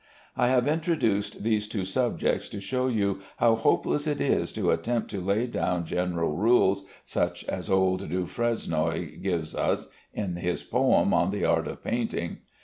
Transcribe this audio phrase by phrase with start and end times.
[0.35, 5.11] I have introduced these two subjects to show you how hopeless it is to attempt
[5.11, 11.13] to lay down general rules such as old Du Fresnoy gives us in his poem
[11.13, 12.39] on the art of painting.